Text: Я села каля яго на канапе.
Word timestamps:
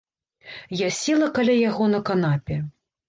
Я 0.79 0.89
села 0.99 1.27
каля 1.35 1.55
яго 1.69 1.91
на 1.93 1.99
канапе. 2.09 2.59